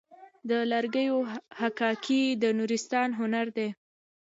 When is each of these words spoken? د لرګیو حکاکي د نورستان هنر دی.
د 0.49 0.51
لرګیو 0.71 1.17
حکاکي 1.59 2.21
د 2.41 2.43
نورستان 2.57 3.09
هنر 3.19 3.47
دی. 3.57 3.69